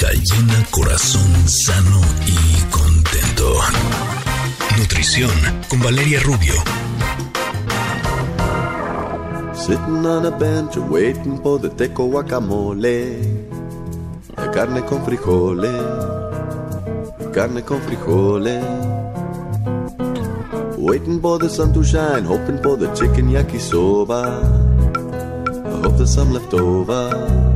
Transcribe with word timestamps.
barriga 0.00 0.22
llena, 0.22 0.66
corazón 0.70 1.48
sano 1.48 2.00
y 2.26 2.60
contento. 2.70 3.54
Nutrición 4.78 5.30
con 5.68 5.80
Valeria 5.80 6.20
Rubio. 6.20 6.54
Sitting 9.54 10.06
on 10.06 10.26
a 10.26 10.30
bench 10.30 10.76
waiting 10.76 11.40
for 11.42 11.60
the 11.60 11.68
teco 11.70 12.06
guacamole. 12.06 13.18
La 14.36 14.50
carne 14.50 14.84
con 14.84 15.04
frijoles. 15.04 15.72
Carne 17.32 17.62
con 17.62 17.80
frijoles. 17.82 18.64
Waiting 20.78 21.20
for 21.20 21.38
the 21.38 21.48
sun 21.48 21.72
to 21.72 21.82
shine, 21.82 22.24
hoping 22.24 22.62
for 22.62 22.76
the 22.76 22.88
chicken 22.94 23.30
yakisoba. 23.30 24.42
I 25.66 25.82
hope 25.82 25.96
there's 25.96 26.14
some 26.14 26.32
left 26.32 26.54
over. 26.54 27.47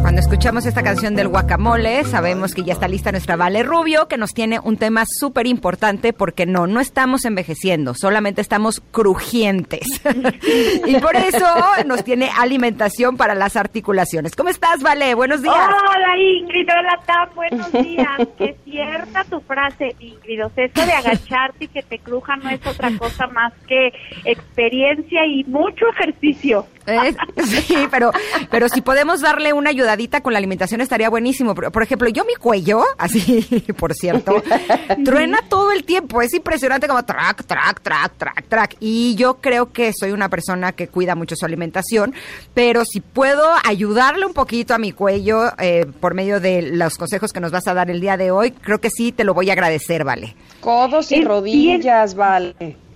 Cuando 0.00 0.20
escuchamos 0.20 0.64
esta 0.64 0.82
canción 0.82 1.16
del 1.16 1.28
guacamole, 1.28 2.04
sabemos 2.04 2.54
que 2.54 2.62
ya 2.62 2.72
está 2.72 2.86
lista 2.86 3.10
nuestra 3.10 3.34
Vale 3.34 3.64
Rubio, 3.64 4.06
que 4.06 4.16
nos 4.16 4.32
tiene 4.32 4.60
un 4.60 4.76
tema 4.76 5.04
súper 5.06 5.46
importante 5.46 6.12
porque 6.12 6.46
no, 6.46 6.66
no 6.66 6.80
estamos 6.80 7.24
envejeciendo, 7.24 7.94
solamente 7.94 8.40
estamos 8.40 8.80
crujientes. 8.92 9.88
y 10.86 10.96
por 10.96 11.16
eso 11.16 11.46
nos 11.86 12.04
tiene 12.04 12.30
alimentación 12.38 13.16
para 13.16 13.34
las 13.34 13.56
articulaciones. 13.56 14.36
¿Cómo 14.36 14.50
estás, 14.50 14.82
Vale? 14.82 15.14
Buenos 15.14 15.42
días. 15.42 15.56
Hola, 15.56 16.16
Ingrid. 16.18 16.68
Hola, 16.70 17.00
Tam. 17.06 17.28
Buenos 17.34 17.72
días. 17.72 18.06
Qué 18.38 18.56
cierta 18.64 19.24
tu 19.24 19.40
frase, 19.40 19.96
Ingrid. 19.98 20.46
O 20.46 20.50
sea, 20.50 20.64
eso 20.64 20.86
de 20.86 20.92
agacharte 20.92 21.64
y 21.64 21.68
que 21.68 21.82
te 21.82 21.98
cruja 21.98 22.36
no 22.36 22.50
es 22.50 22.64
otra 22.66 22.90
cosa 22.98 23.26
más 23.26 23.52
que 23.66 23.92
experiencia 24.24 25.26
y 25.26 25.44
mucho 25.44 25.86
ejercicio. 25.88 26.66
sí, 27.44 27.88
pero, 27.90 28.10
pero 28.50 28.68
si 28.68 28.80
podemos 28.80 29.20
darle 29.20 29.52
una 29.52 29.70
ayudadita 29.70 30.20
con 30.20 30.32
la 30.32 30.38
alimentación 30.38 30.80
estaría 30.80 31.10
buenísimo. 31.10 31.54
Por 31.54 31.82
ejemplo, 31.82 32.08
yo 32.08 32.24
mi 32.24 32.34
cuello, 32.34 32.82
así, 32.96 33.46
por 33.78 33.94
cierto, 33.94 34.42
truena 35.04 35.40
todo 35.48 35.72
el 35.72 35.84
tiempo. 35.84 36.22
Es 36.22 36.34
impresionante 36.34 36.88
como 36.88 37.04
track, 37.04 37.44
track, 37.44 37.80
track, 37.80 38.12
track, 38.16 38.48
track. 38.48 38.76
Y 38.80 39.14
yo 39.16 39.34
creo 39.34 39.72
que 39.72 39.92
soy 39.92 40.12
una 40.12 40.28
persona 40.28 40.72
que 40.72 40.88
cuida 40.88 41.14
mucho 41.14 41.36
su 41.36 41.44
alimentación, 41.44 42.14
pero 42.54 42.84
si 42.84 43.00
puedo 43.00 43.44
ayudarle 43.64 44.26
un 44.26 44.34
poquito 44.34 44.74
a 44.74 44.78
mi 44.78 44.92
cuello 44.92 45.52
eh, 45.58 45.86
por 46.00 46.14
medio 46.14 46.40
de 46.40 46.62
los 46.62 46.96
consejos 46.96 47.32
que 47.32 47.40
nos 47.40 47.52
vas 47.52 47.66
a 47.68 47.74
dar 47.74 47.90
el 47.90 48.00
día 48.00 48.16
de 48.16 48.30
hoy, 48.30 48.52
creo 48.52 48.80
que 48.80 48.90
sí 48.90 49.12
te 49.12 49.24
lo 49.24 49.34
voy 49.34 49.50
a 49.50 49.52
agradecer, 49.52 50.04
¿vale? 50.04 50.34
Codos 50.60 51.12
y 51.12 51.22
rodillas, 51.22 52.14
vale. 52.14 52.87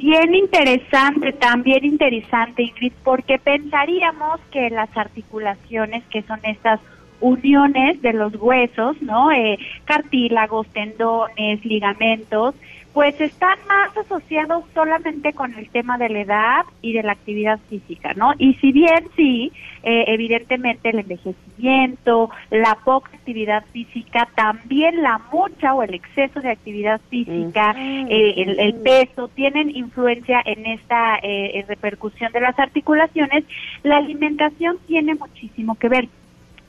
Bien 0.00 0.34
interesante, 0.34 1.32
también 1.34 1.84
interesante, 1.84 2.62
Ingrid, 2.62 2.94
porque 3.04 3.38
pensaríamos 3.38 4.40
que 4.50 4.70
las 4.70 4.88
articulaciones, 4.96 6.02
que 6.04 6.22
son 6.22 6.40
estas 6.42 6.80
uniones 7.20 8.00
de 8.00 8.14
los 8.14 8.34
huesos, 8.36 8.96
¿no? 9.02 9.30
Eh, 9.30 9.58
cartílagos, 9.84 10.66
tendones, 10.68 11.62
ligamentos, 11.66 12.54
pues 12.92 13.20
están 13.20 13.56
más 13.68 13.96
asociados 13.96 14.64
solamente 14.74 15.32
con 15.32 15.54
el 15.54 15.68
tema 15.70 15.96
de 15.96 16.08
la 16.08 16.20
edad 16.20 16.62
y 16.82 16.92
de 16.92 17.04
la 17.04 17.12
actividad 17.12 17.60
física, 17.68 18.14
¿no? 18.14 18.32
Y 18.38 18.54
si 18.54 18.72
bien 18.72 19.06
sí, 19.14 19.52
eh, 19.84 20.04
evidentemente 20.08 20.90
el 20.90 20.98
envejecimiento, 20.98 22.30
la 22.50 22.76
poca 22.84 23.12
actividad 23.14 23.64
física, 23.72 24.28
también 24.34 25.02
la 25.02 25.20
mucha 25.32 25.72
o 25.74 25.84
el 25.84 25.94
exceso 25.94 26.40
de 26.40 26.50
actividad 26.50 27.00
física, 27.10 27.74
eh, 27.78 28.34
el, 28.58 28.74
peso, 28.82 29.28
tienen 29.28 29.70
influencia 29.70 30.42
en 30.44 30.66
esta 30.66 31.18
eh, 31.22 31.64
repercusión 31.68 32.32
de 32.32 32.40
las 32.40 32.58
articulaciones, 32.58 33.44
la 33.84 33.98
alimentación 33.98 34.78
tiene 34.88 35.14
muchísimo 35.14 35.76
que 35.76 35.88
ver. 35.88 36.08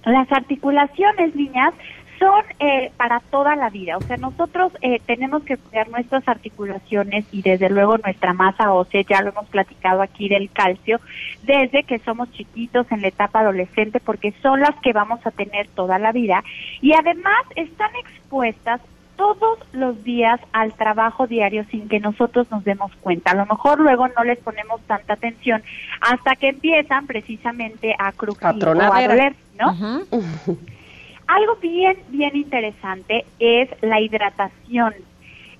Las 0.05 0.31
articulaciones, 0.31 1.35
niñas, 1.35 1.75
son 2.21 2.43
eh, 2.59 2.91
para 2.97 3.19
toda 3.19 3.55
la 3.55 3.71
vida. 3.71 3.97
O 3.97 4.01
sea, 4.01 4.15
nosotros 4.17 4.71
eh, 4.81 5.01
tenemos 5.07 5.43
que 5.43 5.57
cuidar 5.57 5.89
nuestras 5.89 6.27
articulaciones 6.27 7.25
y 7.31 7.41
desde 7.41 7.67
luego 7.71 7.97
nuestra 7.97 8.33
masa 8.33 8.71
ósea, 8.71 9.01
ya 9.01 9.23
lo 9.23 9.31
hemos 9.31 9.47
platicado 9.47 10.03
aquí 10.03 10.29
del 10.29 10.51
calcio, 10.51 11.01
desde 11.41 11.81
que 11.81 11.97
somos 11.97 12.31
chiquitos 12.31 12.85
en 12.91 13.01
la 13.01 13.07
etapa 13.07 13.39
adolescente, 13.39 13.99
porque 13.99 14.33
son 14.43 14.59
las 14.59 14.75
que 14.83 14.93
vamos 14.93 15.19
a 15.25 15.31
tener 15.31 15.67
toda 15.69 15.97
la 15.97 16.11
vida. 16.11 16.43
Y 16.79 16.93
además 16.93 17.43
están 17.55 17.89
expuestas 17.95 18.81
todos 19.15 19.57
los 19.73 20.03
días 20.03 20.39
al 20.53 20.73
trabajo 20.73 21.25
diario 21.25 21.65
sin 21.71 21.89
que 21.89 21.99
nosotros 21.99 22.49
nos 22.51 22.63
demos 22.63 22.91
cuenta. 23.01 23.31
A 23.31 23.35
lo 23.35 23.47
mejor 23.47 23.79
luego 23.79 24.07
no 24.07 24.23
les 24.23 24.37
ponemos 24.39 24.79
tanta 24.81 25.13
atención 25.13 25.63
hasta 26.01 26.35
que 26.35 26.49
empiezan 26.49 27.07
precisamente 27.07 27.95
a 27.97 28.11
crujir 28.11 28.63
o 28.67 28.93
a 28.93 29.07
doler, 29.07 29.35
¿no? 29.59 30.05
Algo 31.31 31.55
bien, 31.61 31.95
bien 32.09 32.35
interesante 32.35 33.25
es 33.39 33.69
la 33.81 34.01
hidratación. 34.01 34.93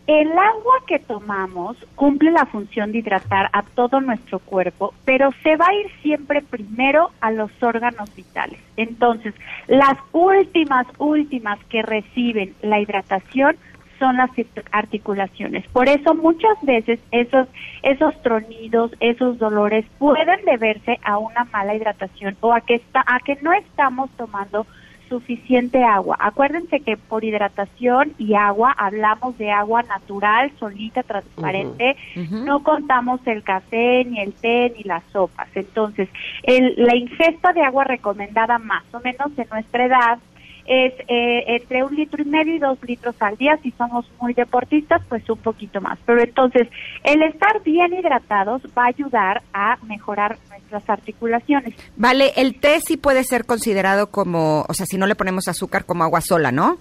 El 0.05 0.27
agua 0.31 0.73
que 0.85 0.99
tomamos 0.99 1.77
cumple 1.95 2.29
la 2.31 2.45
función 2.45 2.91
de 2.91 2.97
hidratar 2.97 3.49
a 3.53 3.63
todo 3.63 4.01
nuestro 4.01 4.39
cuerpo, 4.39 4.93
pero 5.05 5.29
se 5.43 5.55
va 5.55 5.67
a 5.69 5.73
ir 5.73 5.89
siempre 6.01 6.41
primero 6.41 7.11
a 7.21 7.31
los 7.31 7.51
órganos 7.63 8.13
vitales. 8.13 8.59
Entonces, 8.75 9.33
las 9.67 9.97
últimas, 10.11 10.87
últimas 10.97 11.57
que 11.69 11.83
reciben 11.83 12.53
la 12.61 12.81
hidratación 12.81 13.55
son 13.97 14.17
las 14.17 14.31
articulaciones. 14.73 15.65
Por 15.69 15.87
eso 15.87 16.15
muchas 16.15 16.61
veces 16.63 16.99
esos, 17.11 17.47
esos 17.81 18.21
tronidos, 18.23 18.91
esos 18.99 19.37
dolores 19.37 19.85
pueden 19.99 20.43
deberse 20.43 20.99
a 21.01 21.17
una 21.17 21.45
mala 21.45 21.75
hidratación 21.75 22.35
o 22.41 22.51
a 22.51 22.59
que, 22.59 22.75
está, 22.75 23.05
a 23.07 23.21
que 23.21 23.37
no 23.41 23.53
estamos 23.53 24.09
tomando 24.17 24.67
suficiente 25.11 25.83
agua. 25.83 26.15
Acuérdense 26.19 26.79
que 26.79 26.95
por 26.95 27.25
hidratación 27.25 28.13
y 28.17 28.33
agua 28.35 28.73
hablamos 28.77 29.37
de 29.37 29.51
agua 29.51 29.83
natural, 29.83 30.53
solita, 30.57 31.03
transparente. 31.03 31.97
No 32.31 32.63
contamos 32.63 33.19
el 33.25 33.43
café, 33.43 34.05
ni 34.05 34.21
el 34.21 34.31
té, 34.31 34.73
ni 34.77 34.83
las 34.83 35.03
sopas. 35.11 35.49
Entonces, 35.53 36.07
el, 36.43 36.75
la 36.77 36.95
ingesta 36.95 37.51
de 37.51 37.61
agua 37.61 37.83
recomendada 37.83 38.57
más 38.57 38.83
o 38.93 39.01
menos 39.01 39.37
en 39.37 39.47
nuestra 39.51 39.85
edad 39.85 40.19
es 40.65 40.93
eh, 41.07 41.43
entre 41.47 41.83
un 41.83 41.95
litro 41.95 42.21
y 42.21 42.25
medio 42.25 42.55
y 42.55 42.59
dos 42.59 42.77
litros 42.83 43.15
al 43.19 43.37
día. 43.37 43.57
Si 43.63 43.71
somos 43.71 44.05
muy 44.19 44.33
deportistas, 44.33 45.01
pues 45.09 45.27
un 45.29 45.39
poquito 45.39 45.81
más. 45.81 45.99
Pero 46.05 46.21
entonces, 46.21 46.67
el 47.03 47.21
estar 47.23 47.61
bien 47.63 47.93
hidratados 47.93 48.61
va 48.77 48.85
a 48.85 48.87
ayudar 48.87 49.41
a 49.53 49.77
mejorar 49.87 50.37
nuestras 50.49 50.89
articulaciones. 50.89 51.75
Vale, 51.97 52.31
el 52.35 52.59
té 52.59 52.79
sí 52.79 52.97
puede 52.97 53.23
ser 53.23 53.45
considerado 53.45 54.11
como, 54.11 54.65
o 54.67 54.73
sea, 54.73 54.85
si 54.85 54.97
no 54.97 55.07
le 55.07 55.15
ponemos 55.15 55.47
azúcar, 55.47 55.85
como 55.85 56.03
agua 56.03 56.21
sola, 56.21 56.51
¿no? 56.51 56.77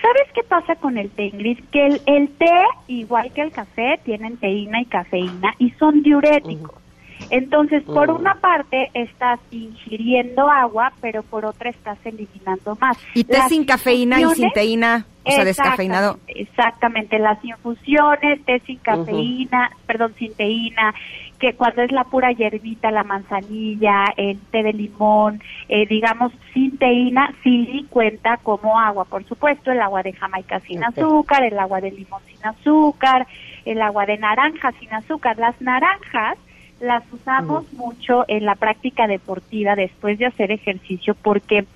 ¿Sabes 0.00 0.32
qué 0.34 0.42
pasa 0.42 0.76
con 0.76 0.96
el 0.96 1.10
té, 1.10 1.26
Ingrid? 1.26 1.58
Que 1.70 1.86
el, 1.86 2.00
el 2.06 2.28
té, 2.30 2.50
igual 2.88 3.30
que 3.34 3.42
el 3.42 3.52
café, 3.52 4.00
tienen 4.02 4.38
teína 4.38 4.80
y 4.80 4.86
cafeína 4.86 5.54
y 5.58 5.70
son 5.72 6.02
diuréticos. 6.02 6.79
Entonces, 7.28 7.82
por 7.84 8.10
una 8.10 8.34
parte 8.36 8.90
estás 8.94 9.40
ingiriendo 9.50 10.48
agua, 10.48 10.92
pero 11.00 11.22
por 11.22 11.44
otra 11.44 11.70
estás 11.70 11.98
eliminando 12.04 12.76
más. 12.80 12.96
¿Y 13.14 13.24
té 13.24 13.40
sin 13.48 13.64
cafeína 13.64 14.20
y 14.20 14.26
sin 14.34 14.50
teína? 14.52 15.06
O 15.22 15.30
sea, 15.30 15.44
descafeinado. 15.44 16.18
Exactamente, 16.28 17.18
las 17.18 17.44
infusiones, 17.44 18.42
té 18.46 18.60
sin 18.60 18.78
cafeína, 18.78 19.70
perdón, 19.86 20.14
sin 20.18 20.34
teína, 20.34 20.94
que 21.38 21.54
cuando 21.54 21.82
es 21.82 21.92
la 21.92 22.04
pura 22.04 22.32
hierbita, 22.32 22.90
la 22.90 23.04
manzanilla, 23.04 24.04
el 24.16 24.38
té 24.50 24.62
de 24.62 24.72
limón, 24.72 25.42
eh, 25.68 25.86
digamos, 25.86 26.32
sin 26.54 26.76
teína, 26.78 27.34
sí 27.42 27.86
cuenta 27.90 28.38
como 28.38 28.78
agua. 28.78 29.04
Por 29.04 29.24
supuesto, 29.24 29.72
el 29.72 29.80
agua 29.80 30.02
de 30.02 30.12
Jamaica 30.12 30.60
sin 30.60 30.84
azúcar, 30.84 31.42
el 31.42 31.58
agua 31.58 31.80
de 31.80 31.90
limón 31.90 32.22
sin 32.26 32.44
azúcar, 32.44 33.26
el 33.64 33.80
agua 33.82 34.06
de 34.06 34.18
naranja 34.18 34.72
sin 34.78 34.92
azúcar. 34.92 35.38
Las 35.38 35.60
naranjas 35.60 36.38
las 36.80 37.02
usamos 37.12 37.70
mucho 37.74 38.24
en 38.28 38.44
la 38.44 38.54
práctica 38.54 39.06
deportiva 39.06 39.76
después 39.76 40.18
de 40.18 40.26
hacer 40.26 40.50
ejercicio 40.50 41.14
porque 41.14 41.66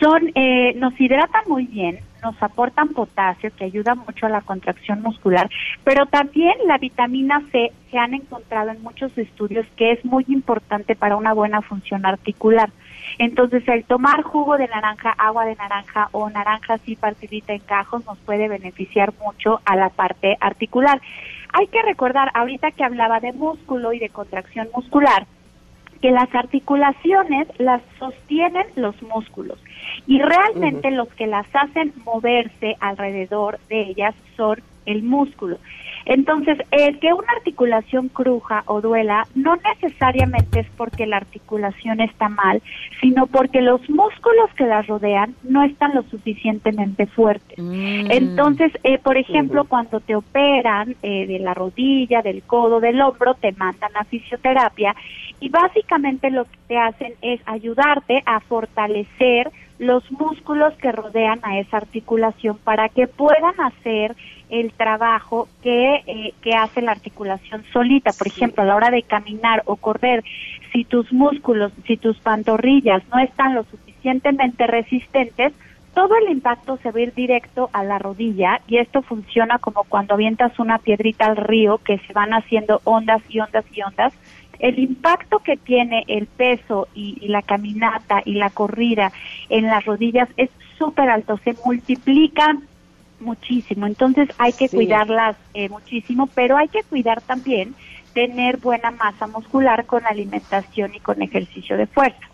son 0.00 0.30
eh, 0.34 0.74
nos 0.76 0.98
hidratan 1.00 1.44
muy 1.46 1.66
bien 1.66 2.00
nos 2.22 2.42
aportan 2.42 2.88
potasio 2.88 3.50
que 3.54 3.64
ayuda 3.64 3.94
mucho 3.94 4.26
a 4.26 4.30
la 4.30 4.40
contracción 4.40 5.02
muscular 5.02 5.50
pero 5.84 6.06
también 6.06 6.54
la 6.66 6.78
vitamina 6.78 7.42
C 7.52 7.72
se 7.94 7.98
han 8.00 8.12
encontrado 8.12 8.70
en 8.70 8.82
muchos 8.82 9.16
estudios 9.16 9.64
que 9.76 9.92
es 9.92 10.04
muy 10.04 10.24
importante 10.26 10.96
para 10.96 11.16
una 11.16 11.32
buena 11.32 11.62
función 11.62 12.04
articular. 12.04 12.70
Entonces 13.18 13.62
el 13.68 13.84
tomar 13.84 14.22
jugo 14.22 14.56
de 14.56 14.66
naranja 14.66 15.14
agua 15.16 15.44
de 15.44 15.54
naranja 15.54 16.08
o 16.10 16.28
naranja 16.28 16.74
así 16.74 16.96
partidita 16.96 17.52
en 17.52 17.60
cajos 17.60 18.04
nos 18.04 18.18
puede 18.18 18.48
beneficiar 18.48 19.12
mucho 19.24 19.60
a 19.64 19.76
la 19.76 19.90
parte 19.90 20.36
articular 20.40 21.00
hay 21.56 21.68
que 21.68 21.82
recordar, 21.82 22.32
ahorita 22.34 22.72
que 22.72 22.82
hablaba 22.82 23.20
de 23.20 23.32
músculo 23.32 23.92
y 23.92 24.00
de 24.00 24.08
contracción 24.08 24.68
muscular, 24.74 25.24
que 26.02 26.10
las 26.10 26.34
articulaciones 26.34 27.46
las 27.58 27.80
sostienen 27.98 28.66
los 28.74 29.00
músculos 29.02 29.58
y 30.06 30.20
realmente 30.20 30.90
los 30.90 31.08
que 31.14 31.28
las 31.28 31.46
hacen 31.54 31.94
moverse 32.04 32.76
alrededor 32.80 33.60
de 33.68 33.82
ellas 33.82 34.14
son 34.36 34.60
el 34.84 35.04
músculo. 35.04 35.58
Entonces, 36.06 36.58
el 36.70 36.98
que 36.98 37.12
una 37.12 37.32
articulación 37.36 38.08
cruja 38.08 38.62
o 38.66 38.80
duela 38.80 39.26
no 39.34 39.56
necesariamente 39.56 40.60
es 40.60 40.66
porque 40.76 41.06
la 41.06 41.16
articulación 41.16 42.00
está 42.00 42.28
mal, 42.28 42.62
sino 43.00 43.26
porque 43.26 43.62
los 43.62 43.80
músculos 43.88 44.50
que 44.56 44.66
la 44.66 44.82
rodean 44.82 45.34
no 45.42 45.62
están 45.62 45.94
lo 45.94 46.02
suficientemente 46.04 47.06
fuertes. 47.06 47.58
Mm. 47.58 48.10
Entonces, 48.10 48.72
eh, 48.82 48.98
por 48.98 49.16
ejemplo, 49.16 49.64
cuando 49.64 50.00
te 50.00 50.14
operan 50.14 50.96
eh, 51.02 51.26
de 51.26 51.38
la 51.38 51.54
rodilla, 51.54 52.22
del 52.22 52.42
codo, 52.42 52.80
del 52.80 53.00
hombro, 53.00 53.34
te 53.34 53.52
mandan 53.52 53.90
a 53.96 54.04
fisioterapia 54.04 54.94
y 55.40 55.48
básicamente 55.48 56.30
lo 56.30 56.44
que 56.44 56.58
te 56.68 56.78
hacen 56.78 57.14
es 57.22 57.40
ayudarte 57.46 58.22
a 58.26 58.40
fortalecer 58.40 59.50
los 59.78 60.10
músculos 60.12 60.74
que 60.74 60.92
rodean 60.92 61.40
a 61.42 61.58
esa 61.58 61.78
articulación 61.78 62.58
para 62.58 62.88
que 62.88 63.06
puedan 63.06 63.60
hacer 63.60 64.14
el 64.60 64.72
trabajo 64.72 65.48
que, 65.62 66.02
eh, 66.06 66.34
que 66.42 66.54
hace 66.54 66.80
la 66.82 66.92
articulación 66.92 67.64
solita. 67.72 68.12
Por 68.12 68.26
ejemplo, 68.26 68.62
a 68.62 68.66
la 68.66 68.76
hora 68.76 68.90
de 68.90 69.02
caminar 69.02 69.62
o 69.66 69.76
correr, 69.76 70.24
si 70.72 70.84
tus 70.84 71.12
músculos, 71.12 71.72
si 71.86 71.96
tus 71.96 72.18
pantorrillas 72.18 73.02
no 73.12 73.18
están 73.18 73.54
lo 73.54 73.64
suficientemente 73.64 74.66
resistentes, 74.66 75.52
todo 75.94 76.16
el 76.16 76.30
impacto 76.30 76.76
se 76.78 76.90
va 76.90 76.98
a 76.98 77.02
ir 77.02 77.14
directo 77.14 77.70
a 77.72 77.84
la 77.84 77.98
rodilla 77.98 78.60
y 78.66 78.78
esto 78.78 79.02
funciona 79.02 79.58
como 79.58 79.84
cuando 79.84 80.14
avientas 80.14 80.58
una 80.58 80.78
piedrita 80.78 81.26
al 81.26 81.36
río 81.36 81.78
que 81.78 81.98
se 81.98 82.12
van 82.12 82.34
haciendo 82.34 82.80
ondas 82.84 83.22
y 83.28 83.38
ondas 83.38 83.64
y 83.72 83.82
ondas 83.82 84.12
el 84.58 84.78
impacto 84.78 85.40
que 85.40 85.56
tiene 85.56 86.04
el 86.08 86.26
peso 86.26 86.88
y, 86.94 87.28
la 87.28 87.42
caminata 87.42 88.22
y 88.24 88.34
la 88.34 88.50
corrida 88.50 89.12
en 89.48 89.66
las 89.66 89.84
rodillas 89.84 90.28
es 90.36 90.50
súper 90.78 91.08
alto, 91.08 91.38
se 91.44 91.54
multiplica 91.64 92.56
muchísimo. 93.24 93.86
Entonces 93.86 94.28
hay 94.38 94.52
que 94.52 94.68
cuidarlas 94.68 95.36
eh, 95.54 95.68
muchísimo, 95.68 96.28
pero 96.34 96.56
hay 96.56 96.68
que 96.68 96.82
cuidar 96.82 97.20
también 97.22 97.74
tener 98.12 98.58
buena 98.58 98.92
masa 98.92 99.26
muscular 99.26 99.86
con 99.86 100.06
alimentación 100.06 100.94
y 100.94 101.00
con 101.00 101.20
ejercicio 101.20 101.76
de 101.76 101.86
fuerza. 101.86 102.33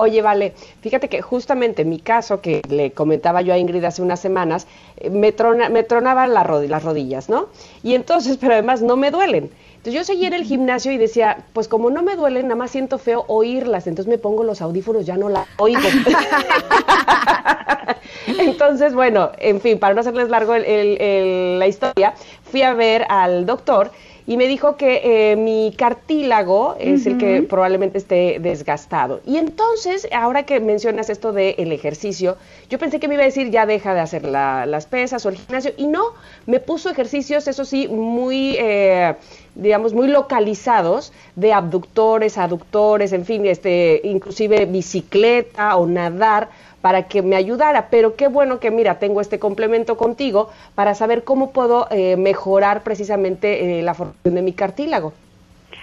Oye, 0.00 0.22
vale, 0.22 0.54
fíjate 0.80 1.10
que 1.10 1.20
justamente 1.20 1.82
en 1.82 1.90
mi 1.90 1.98
caso, 1.98 2.40
que 2.40 2.62
le 2.70 2.92
comentaba 2.92 3.42
yo 3.42 3.52
a 3.52 3.58
Ingrid 3.58 3.84
hace 3.84 4.00
unas 4.00 4.18
semanas, 4.18 4.66
eh, 4.96 5.10
me, 5.10 5.30
trona, 5.30 5.68
me 5.68 5.82
tronaban 5.82 6.32
las 6.32 6.82
rodillas, 6.82 7.28
¿no? 7.28 7.48
Y 7.82 7.94
entonces, 7.94 8.36
pero 8.40 8.54
además 8.54 8.80
no 8.80 8.96
me 8.96 9.10
duelen. 9.10 9.50
Entonces 9.76 9.92
yo 9.92 10.04
seguía 10.04 10.28
en 10.28 10.34
el 10.34 10.44
gimnasio 10.44 10.90
y 10.90 10.96
decía, 10.96 11.44
pues 11.52 11.68
como 11.68 11.90
no 11.90 12.02
me 12.02 12.16
duelen, 12.16 12.44
nada 12.44 12.56
más 12.56 12.70
siento 12.70 12.96
feo 12.96 13.26
oírlas, 13.28 13.86
entonces 13.86 14.10
me 14.10 14.16
pongo 14.16 14.42
los 14.42 14.62
audífonos, 14.62 15.04
ya 15.04 15.18
no 15.18 15.28
la 15.28 15.46
oigo. 15.58 15.80
entonces, 18.38 18.94
bueno, 18.94 19.32
en 19.38 19.60
fin, 19.60 19.78
para 19.78 19.92
no 19.92 20.00
hacerles 20.00 20.30
largo 20.30 20.56
la 20.56 21.66
historia, 21.66 22.14
fui 22.42 22.62
a 22.62 22.72
ver 22.72 23.04
al 23.10 23.44
doctor 23.44 23.90
y 24.30 24.36
me 24.36 24.46
dijo 24.46 24.76
que 24.76 25.32
eh, 25.32 25.34
mi 25.34 25.74
cartílago 25.76 26.76
es 26.78 27.04
el 27.04 27.18
que 27.18 27.42
probablemente 27.42 27.98
esté 27.98 28.38
desgastado. 28.38 29.20
Y 29.26 29.38
entonces, 29.38 30.06
ahora 30.12 30.44
que 30.44 30.60
mencionas 30.60 31.10
esto 31.10 31.32
del 31.32 31.72
ejercicio, 31.72 32.36
yo 32.68 32.78
pensé 32.78 33.00
que 33.00 33.08
me 33.08 33.14
iba 33.14 33.24
a 33.24 33.26
decir 33.26 33.50
ya 33.50 33.66
deja 33.66 33.92
de 33.92 33.98
hacer 33.98 34.24
las 34.24 34.86
pesas 34.86 35.26
o 35.26 35.30
el 35.30 35.34
gimnasio, 35.34 35.72
y 35.76 35.88
no, 35.88 36.12
me 36.46 36.60
puso 36.60 36.90
ejercicios, 36.90 37.48
eso 37.48 37.64
sí, 37.64 37.88
muy, 37.88 38.54
eh, 38.56 39.16
digamos, 39.56 39.94
muy 39.94 40.06
localizados 40.06 41.12
de 41.34 41.52
abductores, 41.52 42.38
aductores, 42.38 43.12
en 43.12 43.24
fin, 43.24 43.44
este, 43.46 44.00
inclusive 44.04 44.64
bicicleta 44.66 45.74
o 45.74 45.88
nadar 45.88 46.50
para 46.80 47.04
que 47.04 47.22
me 47.22 47.36
ayudara. 47.36 47.88
Pero 47.90 48.16
qué 48.16 48.28
bueno 48.28 48.60
que, 48.60 48.70
mira, 48.70 48.98
tengo 48.98 49.20
este 49.20 49.38
complemento 49.38 49.96
contigo 49.96 50.50
para 50.74 50.94
saber 50.94 51.24
cómo 51.24 51.52
puedo 51.52 51.86
eh, 51.90 52.16
mejorar 52.16 52.82
precisamente 52.82 53.78
eh, 53.78 53.82
la 53.82 53.94
formación 53.94 54.34
de 54.34 54.42
mi 54.42 54.52
cartílago. 54.52 55.12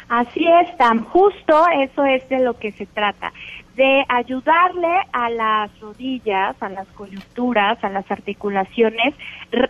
Así 0.09 0.45
es, 0.47 0.77
Tam. 0.77 1.03
Justo 1.05 1.65
eso 1.81 2.05
es 2.05 2.27
de 2.29 2.39
lo 2.39 2.57
que 2.57 2.71
se 2.71 2.85
trata 2.85 3.33
de 3.77 4.03
ayudarle 4.09 5.01
a 5.13 5.29
las 5.29 5.79
rodillas, 5.79 6.55
a 6.61 6.69
las 6.69 6.87
coyunturas, 6.89 7.81
a 7.83 7.89
las 7.89 8.09
articulaciones, 8.09 9.13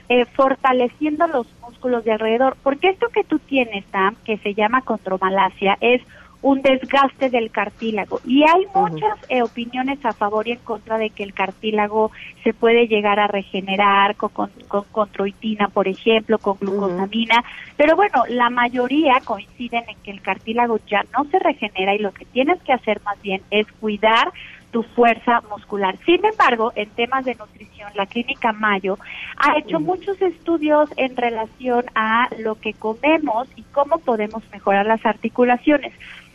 eh, 0.07 0.25
fortaleciendo 0.33 1.27
los 1.27 1.45
músculos 1.61 2.05
de 2.05 2.13
alrededor. 2.13 2.55
Porque 2.63 2.89
esto 2.89 3.09
que 3.09 3.25
tú 3.25 3.37
tienes, 3.37 3.85
Tam, 3.87 4.15
que 4.23 4.37
se 4.37 4.53
llama 4.53 4.81
contromalacia, 4.81 5.77
es 5.81 6.01
un 6.47 6.61
desgaste 6.61 7.29
del 7.29 7.51
cartílago. 7.51 8.21
Y 8.25 8.43
hay 8.43 8.65
muchas 8.73 9.17
eh, 9.27 9.41
opiniones 9.41 10.03
a 10.05 10.13
favor 10.13 10.47
y 10.47 10.53
en 10.53 10.59
contra 10.59 10.97
de 10.97 11.09
que 11.09 11.23
el 11.23 11.33
cartílago 11.33 12.11
se 12.45 12.53
puede 12.53 12.87
llegar 12.87 13.19
a 13.19 13.27
regenerar 13.27 14.15
con, 14.15 14.29
con, 14.29 14.85
controitina, 14.91 15.67
por 15.67 15.89
ejemplo, 15.89 16.37
con 16.37 16.57
glucosamina. 16.57 17.43
Pero 17.75 17.97
bueno, 17.97 18.23
la 18.29 18.49
mayoría 18.49 19.19
coinciden 19.25 19.83
en 19.89 19.97
que 20.03 20.11
el 20.11 20.21
cartílago 20.21 20.79
ya 20.87 21.03
no 21.17 21.25
se 21.29 21.37
regenera 21.37 21.93
y 21.93 21.99
lo 21.99 22.13
que 22.13 22.23
tienes 22.23 22.61
que 22.63 22.71
hacer 22.71 23.01
más 23.03 23.21
bien 23.21 23.41
es 23.51 23.67
cuidar 23.81 24.31
tu 24.77 24.83
fuerza 24.83 25.41
muscular. 25.49 25.97
Sin 26.05 26.23
embargo, 26.23 26.71
en 26.75 26.87
temas 26.91 27.25
de 27.25 27.33
nutrición, 27.33 27.89
la 27.95 28.05
clínica 28.05 28.53
Mayo 28.53 28.99
ha 29.35 29.57
hecho 29.57 29.79
muchos 29.79 30.21
estudios 30.21 30.87
en 30.97 31.17
relación 31.17 31.85
a 31.95 32.29
lo 32.37 32.53
que 32.61 32.73
comemos 32.75 33.47
y 33.55 33.63
cómo 33.71 33.97
podemos 33.97 34.43
mejorar 34.51 34.85
las 34.85 35.03
articulaciones. 35.03 35.93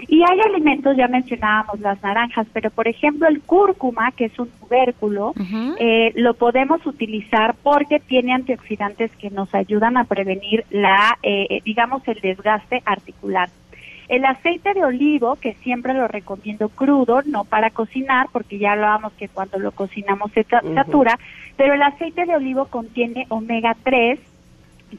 Y 0.08 0.24
hay 0.24 0.40
alimentos, 0.40 0.96
ya 0.96 1.06
mencionábamos 1.06 1.78
las 1.78 2.02
naranjas, 2.02 2.48
pero 2.52 2.70
por 2.70 2.88
ejemplo 2.88 3.28
el 3.28 3.40
cúrcuma, 3.42 4.10
que 4.10 4.24
es 4.24 4.36
un 4.40 4.48
tubérculo, 4.48 5.34
eh, 5.78 6.10
lo 6.16 6.34
podemos 6.34 6.84
utilizar 6.84 7.54
porque 7.62 8.00
tiene 8.00 8.32
antioxidantes 8.32 9.12
que 9.18 9.30
nos 9.30 9.54
ayudan 9.54 9.96
a 9.96 10.02
prevenir 10.02 10.64
la, 10.70 11.16
eh, 11.22 11.60
digamos, 11.64 12.02
el 12.08 12.18
desgaste 12.20 12.82
articular. 12.86 13.50
El 14.12 14.26
aceite 14.26 14.74
de 14.74 14.84
olivo, 14.84 15.36
que 15.36 15.54
siempre 15.62 15.94
lo 15.94 16.06
recomiendo 16.06 16.68
crudo, 16.68 17.22
no 17.24 17.44
para 17.44 17.70
cocinar, 17.70 18.26
porque 18.30 18.58
ya 18.58 18.72
hablábamos 18.72 19.14
que 19.14 19.26
cuando 19.26 19.58
lo 19.58 19.72
cocinamos 19.72 20.30
se 20.32 20.44
satura, 20.44 21.18
pero 21.56 21.72
el 21.72 21.80
aceite 21.80 22.26
de 22.26 22.36
olivo 22.36 22.66
contiene 22.66 23.24
omega 23.30 23.74
3, 23.82 24.20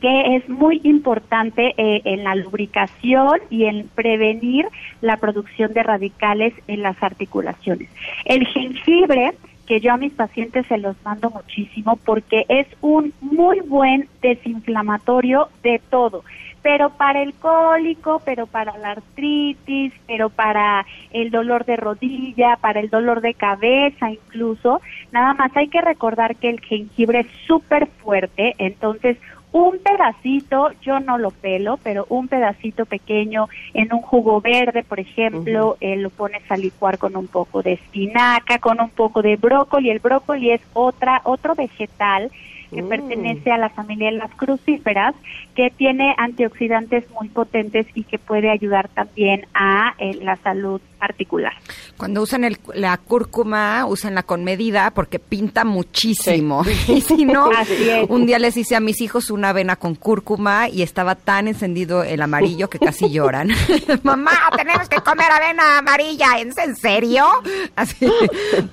que 0.01 0.35
es 0.35 0.49
muy 0.49 0.81
importante 0.83 1.75
eh, 1.77 2.01
en 2.05 2.23
la 2.23 2.33
lubricación 2.33 3.39
y 3.51 3.65
en 3.65 3.87
prevenir 3.93 4.65
la 5.01 5.17
producción 5.17 5.73
de 5.73 5.83
radicales 5.83 6.55
en 6.67 6.81
las 6.81 7.03
articulaciones. 7.03 7.91
El 8.25 8.47
jengibre, 8.47 9.33
que 9.67 9.79
yo 9.79 9.93
a 9.93 9.97
mis 9.97 10.13
pacientes 10.13 10.65
se 10.65 10.79
los 10.79 10.95
mando 11.05 11.29
muchísimo 11.29 11.97
porque 11.97 12.47
es 12.49 12.65
un 12.81 13.13
muy 13.21 13.59
buen 13.59 14.09
desinflamatorio 14.23 15.49
de 15.61 15.79
todo 15.91 16.23
pero 16.63 16.89
para 16.91 17.21
el 17.21 17.33
cólico, 17.35 18.21
pero 18.25 18.47
para 18.47 18.77
la 18.77 18.91
artritis, 18.91 19.93
pero 20.07 20.29
para 20.29 20.85
el 21.11 21.29
dolor 21.29 21.65
de 21.65 21.75
rodilla, 21.75 22.55
para 22.55 22.79
el 22.79 22.89
dolor 22.89 23.21
de 23.21 23.35
cabeza 23.35 24.09
incluso. 24.09 24.81
Nada 25.11 25.33
más 25.33 25.55
hay 25.55 25.67
que 25.67 25.81
recordar 25.81 26.37
que 26.37 26.49
el 26.49 26.61
jengibre 26.61 27.19
es 27.19 27.27
súper 27.45 27.87
fuerte, 27.87 28.55
entonces 28.57 29.17
un 29.51 29.77
pedacito, 29.77 30.71
yo 30.81 30.99
no 30.99 31.19
lo 31.19 31.29
pelo, 31.29 31.77
pero 31.83 32.07
un 32.09 32.27
pedacito 32.27 32.87
pequeño 32.87 33.49
en 33.75 33.93
un 33.93 34.01
jugo 34.01 34.41
verde, 34.41 34.83
por 34.83 34.99
ejemplo, 34.99 35.77
eh, 35.79 35.95
lo 35.95 36.09
pones 36.09 36.41
a 36.49 36.57
licuar 36.57 36.97
con 36.97 37.15
un 37.15 37.27
poco 37.27 37.61
de 37.61 37.73
espinaca, 37.73 38.57
con 38.57 38.81
un 38.81 38.89
poco 38.89 39.21
de 39.21 39.35
brócoli. 39.35 39.91
El 39.91 39.99
brócoli 39.99 40.49
es 40.49 40.61
otra, 40.73 41.21
otro 41.23 41.53
vegetal 41.53 42.31
que 42.73 42.81
mm. 42.81 42.89
pertenece 42.89 43.51
a 43.51 43.57
la 43.57 43.69
familia 43.69 44.11
de 44.11 44.17
las 44.17 44.33
crucíferas, 44.35 45.15
que 45.55 45.69
tiene 45.69 46.15
antioxidantes 46.17 47.09
muy 47.11 47.29
potentes 47.29 47.85
y 47.93 48.03
que 48.03 48.19
puede 48.19 48.49
ayudar 48.49 48.87
también 48.89 49.45
a 49.53 49.93
eh, 49.97 50.19
la 50.21 50.35
salud 50.37 50.81
articular. 51.05 51.53
Cuando 51.97 52.21
usan 52.21 52.43
el, 52.43 52.57
la 52.73 52.97
cúrcuma, 52.97 53.85
usanla 53.85 54.23
con 54.23 54.43
medida 54.43 54.91
porque 54.91 55.19
pinta 55.19 55.63
muchísimo. 55.63 56.63
y 56.87 57.01
si 57.01 57.25
no, 57.25 57.49
un 58.09 58.25
día 58.25 58.39
les 58.39 58.57
hice 58.57 58.75
a 58.75 58.79
mis 58.79 59.01
hijos 59.01 59.29
una 59.29 59.49
avena 59.49 59.75
con 59.75 59.95
cúrcuma 59.95 60.69
y 60.69 60.81
estaba 60.81 61.15
tan 61.15 61.47
encendido 61.47 62.03
el 62.03 62.21
amarillo 62.21 62.69
que 62.69 62.79
casi 62.79 63.09
lloran. 63.09 63.49
Mamá, 64.03 64.31
tenemos 64.55 64.89
que 64.89 64.97
comer 64.97 65.31
avena 65.31 65.79
amarilla, 65.79 66.37
¿es 66.39 66.57
en 66.57 66.75
serio? 66.75 67.25
Así. 67.75 68.07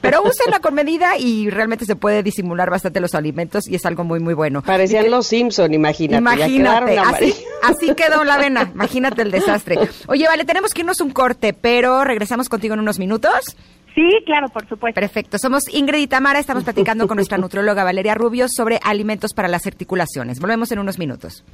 Pero 0.00 0.22
úsenla 0.22 0.60
con 0.60 0.74
medida 0.74 1.18
y 1.18 1.50
realmente 1.50 1.84
se 1.84 1.96
puede 1.96 2.22
disimular 2.22 2.70
bastante 2.70 3.00
los 3.00 3.14
alimentos 3.14 3.68
y 3.68 3.74
es 3.74 3.86
algo 3.86 4.04
muy, 4.04 4.20
muy 4.20 4.34
bueno. 4.34 4.62
Parecían 4.62 5.10
los 5.10 5.26
Simpson, 5.26 5.72
imagínate. 5.72 6.18
Imagínate, 6.18 6.98
así, 6.98 7.34
así, 7.62 7.94
quedó 7.94 8.24
la 8.24 8.34
avena. 8.34 8.70
Imagínate 8.74 9.22
el 9.22 9.30
desastre. 9.30 9.78
Oye, 10.06 10.26
vale, 10.26 10.44
tenemos 10.44 10.74
que 10.74 10.80
irnos 10.80 11.00
un 11.00 11.10
corte, 11.10 11.52
pero 11.52 12.04
regresamos 12.04 12.19
contigo 12.48 12.74
en 12.74 12.80
unos 12.80 12.98
minutos. 12.98 13.56
Sí, 13.94 14.08
claro, 14.24 14.48
por 14.48 14.66
supuesto. 14.68 15.00
Perfecto. 15.00 15.38
Somos 15.38 15.72
Ingrid 15.72 16.00
y 16.00 16.06
Tamara. 16.06 16.38
Estamos 16.38 16.64
platicando 16.64 17.08
con 17.08 17.16
nuestra 17.16 17.38
nutrióloga 17.42 17.84
Valeria 17.84 18.14
Rubio 18.14 18.48
sobre 18.48 18.78
alimentos 18.82 19.34
para 19.34 19.48
las 19.48 19.66
articulaciones. 19.66 20.40
Volvemos 20.40 20.70
en 20.72 20.78
unos 20.78 20.98
minutos. 20.98 21.44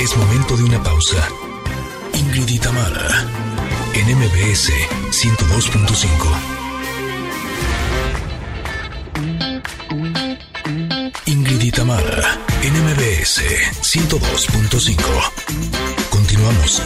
Es 0.00 0.16
momento 0.16 0.56
de 0.56 0.64
una 0.64 0.82
pausa. 0.82 1.28
Ingrid 2.14 2.48
y 2.48 2.58
Tamara 2.58 3.24
en 3.94 4.16
MBS 4.16 4.72
102.5. 5.10 6.60
Ingrid 11.26 11.62
y 11.62 11.70
Tamara, 11.70 12.38
NMBS 12.62 13.42
102.5. 13.82 15.99
Continuamos. 16.30 16.80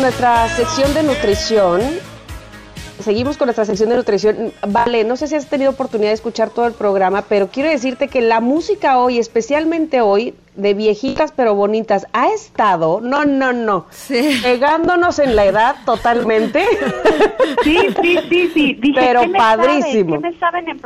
nuestra 0.00 0.48
sección 0.56 0.92
de 0.94 1.04
nutrición. 1.04 2.11
Seguimos 3.02 3.36
con 3.36 3.46
nuestra 3.46 3.64
sección 3.64 3.90
de 3.90 3.96
nutrición. 3.96 4.52
Vale, 4.66 5.04
no 5.04 5.16
sé 5.16 5.26
si 5.26 5.34
has 5.34 5.48
tenido 5.48 5.70
oportunidad 5.70 6.10
de 6.10 6.14
escuchar 6.14 6.50
todo 6.50 6.66
el 6.66 6.72
programa, 6.72 7.22
pero 7.28 7.48
quiero 7.48 7.68
decirte 7.68 8.08
que 8.08 8.20
la 8.20 8.40
música 8.40 8.98
hoy, 8.98 9.18
especialmente 9.18 10.00
hoy, 10.00 10.34
de 10.54 10.74
viejitas 10.74 11.32
pero 11.32 11.54
bonitas, 11.54 12.06
ha 12.12 12.28
estado, 12.28 13.00
no, 13.00 13.24
no, 13.24 13.52
no, 13.52 13.86
pegándonos 14.42 15.18
en 15.18 15.34
la 15.34 15.46
edad 15.46 15.76
totalmente. 15.84 16.64
Sí, 17.64 17.76
sí, 18.00 18.18
sí, 18.28 18.50
sí. 18.54 18.92
pero 18.94 19.22
padrísimo. 19.32 20.14
¿Qué 20.14 20.30
me 20.30 20.38
saben 20.38 20.68
en 20.68 20.80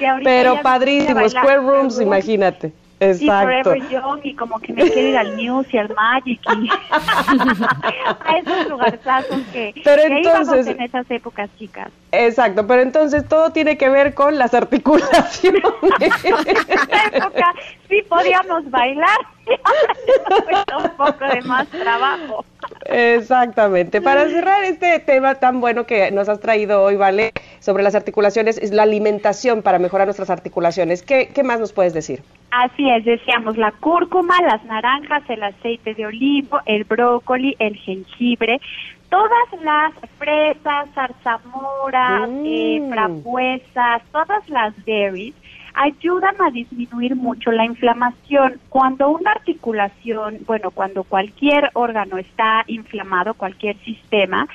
Pero 0.24 0.60
padrísimo, 0.62 1.28
Square 1.28 1.60
Rooms, 1.60 2.00
imagínate. 2.00 2.72
Exacto. 3.02 3.24
Y 3.24 3.28
Forever 3.28 3.88
Young 3.90 4.20
y 4.22 4.34
como 4.34 4.60
que 4.60 4.72
me 4.72 4.88
quiero 4.88 5.08
ir 5.08 5.18
al 5.18 5.36
News 5.36 5.66
y 5.72 5.78
al 5.78 5.92
Magic 5.94 6.40
y 6.56 6.68
a 6.90 8.38
esos 8.38 8.68
lugarzazos 8.68 9.40
que, 9.52 9.74
pero 9.84 10.02
entonces, 10.02 10.68
en 10.68 10.80
esas 10.80 11.10
épocas, 11.10 11.50
chicas. 11.58 11.90
Exacto, 12.12 12.64
pero 12.66 12.82
entonces 12.82 13.26
todo 13.28 13.50
tiene 13.50 13.76
que 13.76 13.88
ver 13.88 14.14
con 14.14 14.38
las 14.38 14.54
articulaciones. 14.54 15.62
en 16.00 16.12
esa 16.12 17.06
época 17.12 17.54
sí 17.88 18.02
podíamos 18.08 18.70
bailar, 18.70 19.18
un 20.78 20.90
poco 20.96 21.24
de 21.26 21.42
más 21.42 21.68
trabajo. 21.68 22.44
Exactamente. 22.86 24.00
Para 24.00 24.28
cerrar 24.28 24.64
este 24.64 24.98
tema 25.00 25.36
tan 25.36 25.60
bueno 25.60 25.86
que 25.86 26.10
nos 26.10 26.28
has 26.28 26.40
traído 26.40 26.82
hoy, 26.82 26.96
Vale, 26.96 27.32
sobre 27.60 27.82
las 27.82 27.94
articulaciones, 27.94 28.58
es 28.58 28.72
la 28.72 28.82
alimentación 28.84 29.62
para 29.62 29.78
mejorar 29.78 30.06
nuestras 30.06 30.30
articulaciones. 30.30 31.02
¿Qué, 31.02 31.30
qué 31.34 31.42
más 31.42 31.60
nos 31.60 31.72
puedes 31.72 31.94
decir? 31.94 32.22
Así 32.50 32.88
es, 32.90 33.04
decíamos 33.04 33.56
la 33.56 33.72
cúrcuma, 33.72 34.40
las 34.42 34.62
naranjas, 34.64 35.22
el 35.28 35.42
aceite 35.42 35.94
de 35.94 36.06
olivo, 36.06 36.60
el 36.66 36.84
brócoli, 36.84 37.56
el 37.58 37.76
jengibre, 37.76 38.60
todas 39.08 39.62
las 39.62 39.92
fresas, 40.18 40.88
zarzamoras, 40.94 42.28
eh, 42.44 42.80
mm. 42.80 42.90
frambuesas, 42.90 44.02
todas 44.12 44.48
las 44.48 44.74
berries 44.84 45.34
ayudan 45.74 46.34
a 46.40 46.50
disminuir 46.50 47.16
mucho 47.16 47.50
la 47.52 47.64
inflamación. 47.64 48.60
Cuando 48.68 49.10
una 49.10 49.32
articulación, 49.32 50.38
bueno, 50.46 50.70
cuando 50.70 51.04
cualquier 51.04 51.70
órgano 51.74 52.18
está 52.18 52.64
inflamado, 52.66 53.34
cualquier 53.34 53.76
sistema, 53.78 54.48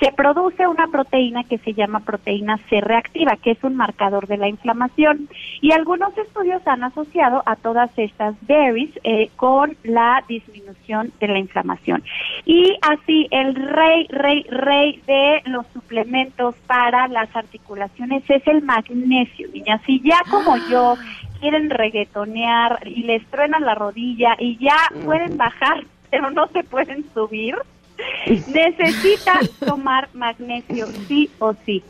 se 0.00 0.12
produce 0.12 0.66
una 0.66 0.86
proteína 0.88 1.44
que 1.44 1.58
se 1.58 1.74
llama 1.74 2.00
proteína 2.00 2.58
C 2.68 2.80
reactiva, 2.80 3.36
que 3.36 3.52
es 3.52 3.62
un 3.62 3.76
marcador 3.76 4.26
de 4.26 4.36
la 4.36 4.48
inflamación. 4.48 5.28
Y 5.60 5.72
algunos 5.72 6.16
estudios 6.18 6.66
han 6.66 6.84
asociado 6.84 7.42
a 7.46 7.56
todas 7.56 7.90
estas 7.96 8.34
berries 8.46 8.90
eh, 9.04 9.30
con 9.36 9.76
la 9.84 10.24
disminución 10.28 11.12
de 11.20 11.28
la 11.28 11.38
inflamación. 11.38 12.02
Y 12.44 12.76
así 12.82 13.28
el 13.30 13.54
rey, 13.54 14.06
rey, 14.08 14.42
rey 14.48 15.02
de 15.06 15.42
los 15.46 15.66
suplementos 15.68 16.54
para 16.66 17.08
las 17.08 17.34
articulaciones 17.34 18.22
es 18.28 18.46
el 18.46 18.62
magnesio, 18.62 19.48
niñas. 19.52 19.80
Y 19.86 20.00
ya 20.02 20.18
como 20.30 20.56
yo 20.70 20.96
quieren 21.40 21.70
reggaetonear 21.70 22.86
y 22.86 23.02
les 23.02 23.24
truenan 23.26 23.64
la 23.64 23.74
rodilla 23.74 24.36
y 24.38 24.58
ya 24.58 24.76
pueden 25.04 25.36
bajar, 25.36 25.84
pero 26.10 26.30
no 26.30 26.46
se 26.48 26.62
pueden 26.62 27.04
subir, 27.12 27.56
necesitan 28.26 29.46
tomar 29.66 30.08
magnesio 30.14 30.86
sí 31.08 31.30
o 31.38 31.54
sí. 31.66 31.82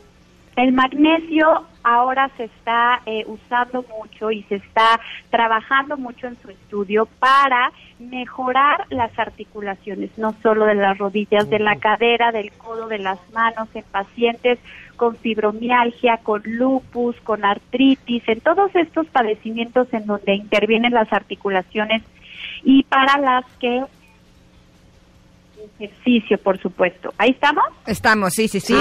El 0.55 0.71
magnesio 0.71 1.65
ahora 1.83 2.29
se 2.37 2.45
está 2.45 3.01
eh, 3.05 3.23
usando 3.27 3.83
mucho 3.83 4.31
y 4.31 4.43
se 4.43 4.55
está 4.55 4.99
trabajando 5.29 5.97
mucho 5.97 6.27
en 6.27 6.37
su 6.41 6.49
estudio 6.49 7.07
para 7.19 7.71
mejorar 7.99 8.85
las 8.89 9.17
articulaciones, 9.17 10.17
no 10.17 10.35
solo 10.41 10.65
de 10.65 10.75
las 10.75 10.97
rodillas, 10.97 11.49
de 11.49 11.59
la 11.59 11.75
cadera, 11.75 12.31
del 12.31 12.51
codo, 12.53 12.87
de 12.87 12.99
las 12.99 13.19
manos, 13.33 13.67
en 13.73 13.83
pacientes 13.83 14.59
con 14.95 15.15
fibromialgia, 15.17 16.17
con 16.17 16.41
lupus, 16.45 17.19
con 17.21 17.43
artritis, 17.45 18.23
en 18.27 18.41
todos 18.41 18.73
estos 18.75 19.07
padecimientos 19.07 19.93
en 19.93 20.05
donde 20.05 20.35
intervienen 20.35 20.93
las 20.93 21.11
articulaciones 21.11 22.03
y 22.63 22.83
para 22.83 23.17
las 23.17 23.45
que 23.57 23.83
ejercicio, 25.79 26.37
por 26.37 26.59
supuesto. 26.61 27.13
¿Ahí 27.17 27.31
estamos? 27.31 27.63
Estamos, 27.85 28.33
sí, 28.33 28.47
sí, 28.47 28.59
sí. 28.59 28.73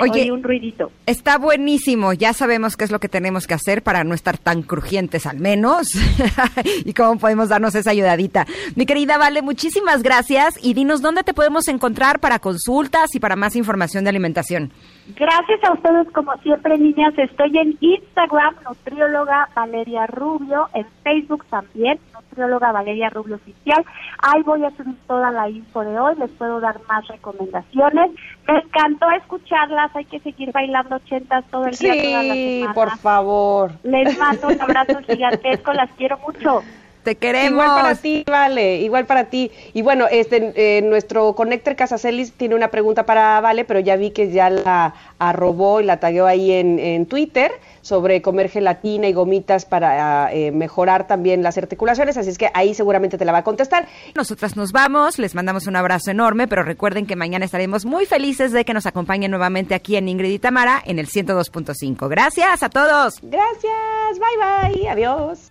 Oye, 0.00 0.32
un 0.32 0.42
ruidito. 0.42 0.90
Está 1.06 1.38
buenísimo. 1.38 2.12
Ya 2.12 2.32
sabemos 2.32 2.76
qué 2.76 2.84
es 2.84 2.90
lo 2.90 2.98
que 2.98 3.08
tenemos 3.08 3.46
que 3.46 3.54
hacer 3.54 3.82
para 3.82 4.04
no 4.04 4.14
estar 4.14 4.38
tan 4.38 4.62
crujientes 4.62 5.26
al 5.26 5.38
menos. 5.38 5.92
y 6.84 6.92
cómo 6.92 7.18
podemos 7.18 7.48
darnos 7.48 7.74
esa 7.74 7.90
ayudadita. 7.90 8.46
Mi 8.74 8.86
querida 8.86 9.18
Vale, 9.18 9.42
muchísimas 9.42 10.02
gracias 10.02 10.58
y 10.62 10.74
dinos 10.74 11.02
dónde 11.02 11.24
te 11.24 11.34
podemos 11.34 11.68
encontrar 11.68 12.20
para 12.20 12.38
consultas 12.38 13.14
y 13.14 13.20
para 13.20 13.36
más 13.36 13.56
información 13.56 14.04
de 14.04 14.10
alimentación. 14.10 14.72
Gracias 15.16 15.64
a 15.64 15.72
ustedes, 15.72 16.10
como 16.12 16.36
siempre, 16.38 16.76
niñas. 16.78 17.14
Estoy 17.16 17.56
en 17.58 17.76
Instagram, 17.80 18.54
nutrióloga 18.68 19.48
Valeria 19.54 20.06
Rubio, 20.06 20.68
en 20.74 20.86
Facebook 21.02 21.44
también, 21.50 21.98
nutrióloga 22.38 22.72
Valeria 22.72 23.10
Rubio 23.10 23.36
Oficial. 23.36 23.84
Ahí 24.22 24.42
voy 24.42 24.64
a 24.64 24.70
subir 24.70 24.96
toda 25.06 25.30
la 25.30 25.48
info 25.48 25.80
de 25.80 25.98
hoy, 25.98 26.14
les 26.16 26.30
puedo 26.32 26.60
dar 26.60 26.80
más 26.88 27.06
recomendaciones. 27.08 28.12
Me 28.46 28.58
encantó 28.58 29.10
escucharlas, 29.10 29.94
hay 29.96 30.04
que 30.04 30.20
seguir 30.20 30.52
bailando 30.52 30.96
ochentas 30.96 31.44
todo 31.50 31.66
el 31.66 31.76
día. 31.76 32.22
Sí, 32.22 32.64
por 32.74 32.96
favor. 32.98 33.72
Les 33.82 34.16
mando 34.18 34.48
un 34.48 34.60
abrazo 34.60 34.98
gigantesco, 35.06 35.72
las 35.72 35.90
quiero 35.92 36.18
mucho. 36.18 36.62
Te 37.02 37.16
queremos. 37.16 37.64
Igual 37.64 37.82
para 37.82 37.94
ti, 37.94 38.24
Vale, 38.26 38.76
igual 38.76 39.06
para 39.06 39.24
ti. 39.24 39.50
Y 39.72 39.82
bueno, 39.82 40.06
este 40.10 40.52
eh, 40.54 40.82
nuestro 40.82 41.34
Connector 41.34 41.76
Casacelis 41.76 42.32
tiene 42.32 42.54
una 42.54 42.68
pregunta 42.68 43.06
para 43.06 43.40
Vale, 43.40 43.64
pero 43.64 43.80
ya 43.80 43.96
vi 43.96 44.10
que 44.10 44.30
ya 44.30 44.50
la 44.50 44.94
arrobó 45.18 45.80
y 45.80 45.84
la 45.84 46.00
tagueó 46.00 46.26
ahí 46.26 46.52
en, 46.52 46.78
en 46.78 47.06
Twitter 47.06 47.52
sobre 47.88 48.20
comer 48.20 48.50
gelatina 48.50 49.08
y 49.08 49.12
gomitas 49.12 49.64
para 49.64 50.32
eh, 50.32 50.52
mejorar 50.52 51.06
también 51.06 51.42
las 51.42 51.56
articulaciones, 51.56 52.16
así 52.18 52.28
es 52.28 52.38
que 52.38 52.50
ahí 52.52 52.74
seguramente 52.74 53.16
te 53.16 53.24
la 53.24 53.32
va 53.32 53.38
a 53.38 53.44
contestar. 53.44 53.88
Nosotras 54.14 54.56
nos 54.56 54.72
vamos, 54.72 55.18
les 55.18 55.34
mandamos 55.34 55.66
un 55.66 55.76
abrazo 55.76 56.10
enorme, 56.10 56.46
pero 56.46 56.62
recuerden 56.62 57.06
que 57.06 57.16
mañana 57.16 57.46
estaremos 57.46 57.86
muy 57.86 58.04
felices 58.04 58.52
de 58.52 58.64
que 58.64 58.74
nos 58.74 58.84
acompañen 58.84 59.30
nuevamente 59.30 59.74
aquí 59.74 59.96
en 59.96 60.08
Ingrid 60.08 60.32
y 60.32 60.38
Tamara 60.38 60.82
en 60.84 60.98
el 60.98 61.08
102.5. 61.08 62.08
Gracias 62.08 62.62
a 62.62 62.68
todos. 62.68 63.18
Gracias, 63.22 64.18
bye 64.18 64.72
bye, 64.74 64.88
adiós. 64.88 65.50